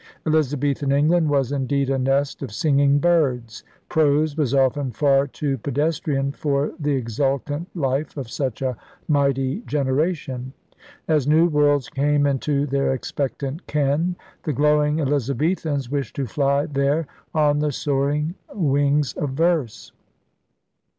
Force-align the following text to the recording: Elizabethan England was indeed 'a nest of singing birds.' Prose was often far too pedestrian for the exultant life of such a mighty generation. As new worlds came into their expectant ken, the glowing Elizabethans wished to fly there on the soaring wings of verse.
Elizabethan 0.25 0.91
England 0.91 1.29
was 1.29 1.51
indeed 1.51 1.87
'a 1.91 1.99
nest 1.99 2.41
of 2.41 2.51
singing 2.51 2.97
birds.' 2.97 3.63
Prose 3.87 4.35
was 4.35 4.51
often 4.51 4.89
far 4.89 5.27
too 5.27 5.59
pedestrian 5.59 6.31
for 6.31 6.71
the 6.79 6.95
exultant 6.95 7.67
life 7.75 8.17
of 8.17 8.27
such 8.27 8.63
a 8.63 8.75
mighty 9.07 9.59
generation. 9.67 10.53
As 11.07 11.27
new 11.27 11.45
worlds 11.47 11.87
came 11.87 12.25
into 12.25 12.65
their 12.65 12.91
expectant 12.95 13.67
ken, 13.67 14.15
the 14.41 14.53
glowing 14.53 14.97
Elizabethans 14.99 15.91
wished 15.91 16.15
to 16.15 16.25
fly 16.25 16.65
there 16.65 17.05
on 17.35 17.59
the 17.59 17.71
soaring 17.71 18.33
wings 18.55 19.13
of 19.13 19.29
verse. 19.33 19.91